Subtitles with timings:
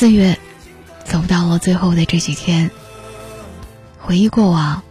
[0.00, 0.38] 四月，
[1.04, 2.70] 走到了最后的这几天，
[3.98, 4.84] 回忆过往，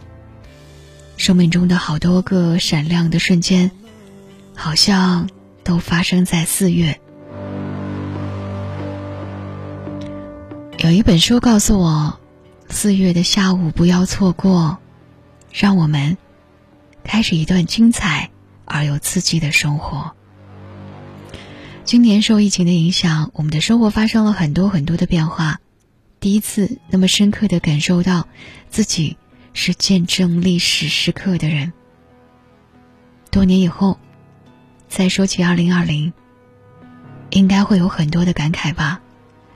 [1.16, 3.70] 生命中的好多个闪亮的瞬间，
[4.54, 5.30] 好像
[5.64, 7.00] 都发生在四月。
[10.76, 12.20] 有一本书告诉我，
[12.68, 14.76] 四月的下午不要错过，
[15.50, 16.18] 让我们
[17.02, 18.28] 开始一段精彩
[18.66, 20.17] 而又刺激的生活。
[21.88, 25.58] 今年受疫情的影响，我们的生活发生了很多很多的变化。
[26.20, 28.28] 第一次那么深刻的感受到，
[28.68, 29.16] 自己
[29.54, 31.72] 是见证历史时刻的人。
[33.30, 33.98] 多年以后，
[34.86, 36.12] 再说起二零二零，
[37.30, 39.00] 应该会有很多的感慨吧。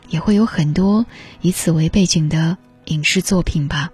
[0.08, 1.04] 也会有很多
[1.42, 2.56] 以此为背景的
[2.86, 3.90] 影视作品吧。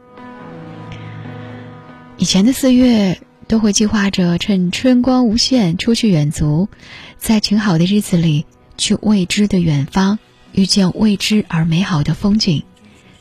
[2.19, 6.69] 以前的四月都会计划着趁春光无限出去远足，
[7.17, 8.45] 在晴好的日子里
[8.77, 10.19] 去未知的远方，
[10.53, 12.63] 遇见未知而美好的风景，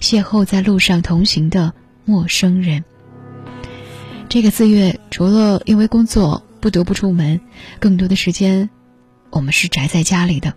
[0.02, 2.84] 邂逅在路上同行的陌生人。
[4.28, 7.40] 这个四月，除了因为工作不得不出门，
[7.80, 8.70] 更多的时间
[9.30, 10.54] 我们是宅在家里的。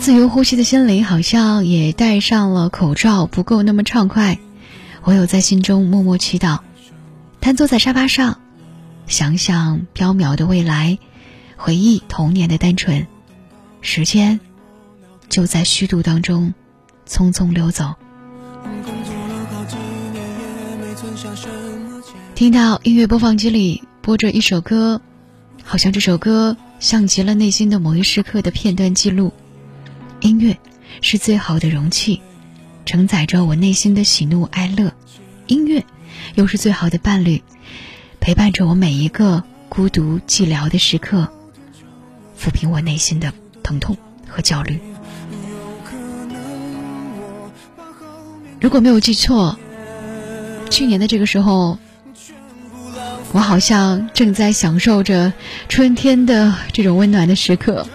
[0.00, 4.38] 自由呼吸的心灵好像也戴上了口罩，不够那么畅快。
[5.04, 6.58] 我有在心中默默祈祷，
[7.48, 8.38] 瘫坐在沙发上，
[9.06, 10.98] 想想缥缈的未来，
[11.56, 13.06] 回忆童年的单纯。
[13.80, 14.38] 时间
[15.30, 16.52] 就在虚度当中
[17.08, 17.94] 匆匆溜走。
[22.34, 25.00] 听到音乐播放机里播着一首歌，
[25.64, 29.32] 好像这首歌像极了内心的某一时刻的片段记录。
[30.20, 30.54] 音乐
[31.00, 32.20] 是最好的容器，
[32.84, 34.90] 承载着我内心的喜怒哀乐；
[35.46, 35.82] 音乐
[36.34, 37.42] 又是最好的伴侣，
[38.20, 41.28] 陪伴着我每一个孤独寂寥的时刻，
[42.38, 44.80] 抚平我内心的疼痛和焦虑。
[48.60, 49.58] 如果没有记错，
[50.70, 51.78] 去年的这个时候，
[53.32, 55.32] 我好像正在享受着
[55.68, 57.86] 春天的这种温暖的时刻。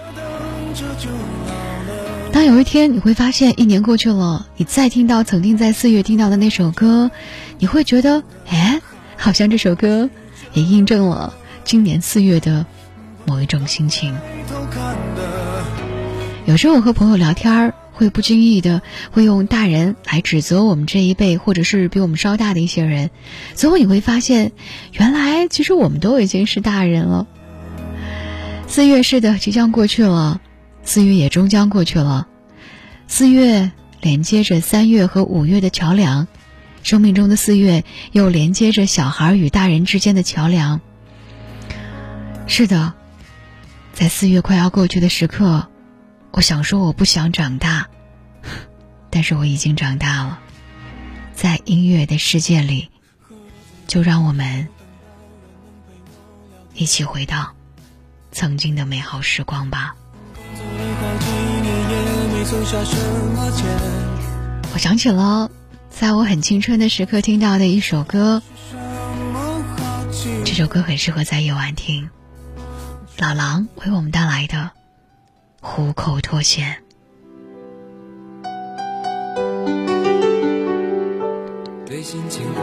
[2.45, 7.09] 有一天你会发现，一年过去了，你再听到曾经在四月听到的那首歌，
[7.59, 8.81] 你会觉得，哎，
[9.17, 10.09] 好像这首歌
[10.53, 11.33] 也印证了
[11.63, 12.65] 今年四月的
[13.25, 14.15] 某一种心情。
[16.45, 18.81] 有时候我和朋友聊天儿会不经意的
[19.11, 23.09] 会用大人来指责我们这一辈，或者是比我们稍大的一些人，
[23.53, 24.51] 最后你会发现，
[24.91, 27.27] 原来其实我们都已经是大人了。
[28.67, 30.41] 四月是的，即将过去了。
[30.85, 32.27] 四月也终将过去了，
[33.07, 33.71] 四月
[34.01, 36.27] 连接着三月和五月的桥梁，
[36.81, 40.81] 生命中的四月又连接着小孩与大人之间的桥梁。
[42.47, 42.93] 是的，
[43.93, 45.67] 在四月快要过去的时刻，
[46.31, 47.87] 我想说我不想长大，
[49.09, 50.39] 但是我已经长大了。
[51.33, 52.89] 在音乐的世界里，
[53.87, 54.67] 就让我们
[56.73, 57.55] 一起回到
[58.31, 59.95] 曾经的美好时光吧。
[64.73, 65.49] 我想起了，
[65.89, 68.41] 在我很青春的时刻听到的一首歌，
[70.43, 72.09] 这首歌很适合在夜晚听。
[73.17, 74.57] 老狼为我们带来的
[75.61, 76.75] 《虎口脱险》。
[81.85, 82.61] 对心情会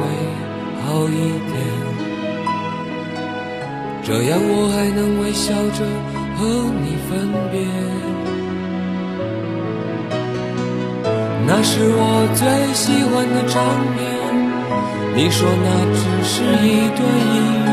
[0.84, 1.56] 好一点，
[4.04, 5.86] 这样我还能微笑着
[6.36, 6.44] 和
[6.82, 7.64] 你分别。
[11.52, 13.58] 那是我最喜欢的唱
[13.96, 13.98] 片。
[15.16, 15.66] 你说那
[15.98, 17.02] 只是一段
[17.34, 17.68] 音乐，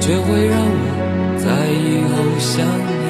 [0.00, 0.88] 却会让我
[1.36, 3.04] 在以后想念。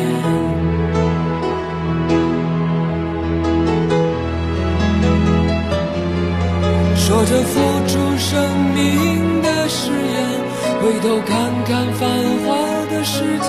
[6.96, 7.54] 说着付
[7.86, 8.32] 出生
[8.74, 10.26] 命的誓言，
[10.82, 11.30] 回头看
[11.64, 12.00] 看繁
[12.44, 12.50] 华
[12.90, 13.48] 的世界，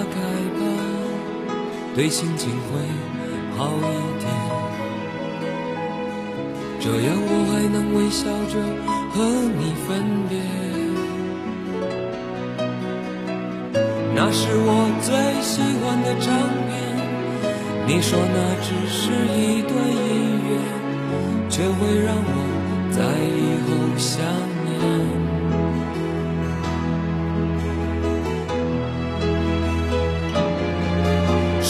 [1.93, 2.79] 对心情会
[3.57, 3.79] 好一
[4.19, 4.25] 点。
[6.79, 8.55] 这样我还能微笑着
[9.11, 9.15] 和
[9.59, 9.89] 你分
[10.27, 10.33] 别。
[14.15, 15.11] 那是我最
[15.41, 16.27] 喜欢的唱
[16.67, 16.71] 片，
[17.87, 19.11] 你说那只是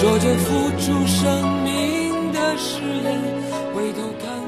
[0.00, 3.20] 说着付出生命的誓言，
[3.74, 4.39] 回头看。